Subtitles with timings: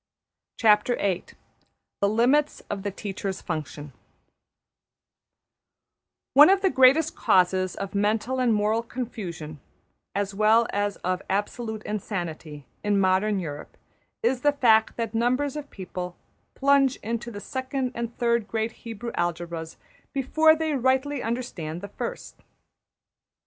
[0.57, 3.93] \chapter{The Limits of the Teacher's Function}
[6.33, 9.59] One of the greatest causes of mental and moral confusion,
[10.15, 13.77] as well as of absolute insanity, in modern Europe,
[14.23, 16.15] is the fact that numbers of people
[16.55, 19.75] plunge into the second and third great Hebrew algebras
[20.13, 22.37] before they rightly understand the first.